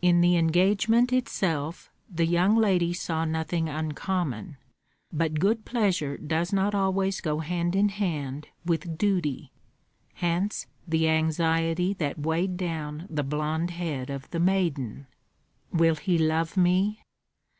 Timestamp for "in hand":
7.74-8.46